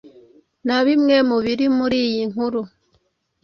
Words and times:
na 0.67 0.77
bimwe 0.85 1.15
mu 1.29 1.37
biri 1.45 1.65
muri 1.77 1.97
iyi 2.09 2.23
nkuru. 2.31 2.61